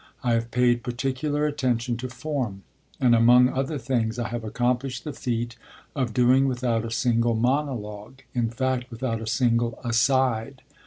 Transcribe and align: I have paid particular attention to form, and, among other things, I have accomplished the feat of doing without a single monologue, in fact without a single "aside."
I 0.23 0.33
have 0.33 0.49
paid 0.49 0.81
particular 0.81 1.45
attention 1.45 1.95
to 1.97 2.09
form, 2.09 2.63
and, 2.99 3.13
among 3.13 3.49
other 3.49 3.77
things, 3.77 4.17
I 4.17 4.29
have 4.29 4.43
accomplished 4.43 5.03
the 5.03 5.13
feat 5.13 5.57
of 5.95 6.11
doing 6.11 6.47
without 6.47 6.83
a 6.83 6.89
single 6.89 7.35
monologue, 7.35 8.23
in 8.33 8.49
fact 8.49 8.89
without 8.89 9.21
a 9.21 9.27
single 9.27 9.77
"aside." 9.83 10.63